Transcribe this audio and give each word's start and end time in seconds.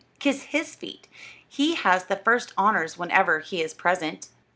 Kiss 0.17 0.41
his 0.45 0.73
feet; 0.73 1.07
he 1.47 1.75
has 1.75 2.05
the 2.05 2.15
first 2.15 2.55
honors 2.57 2.97
whenever 2.97 3.37
he 3.37 3.61
is 3.61 3.75
present." 3.75 4.29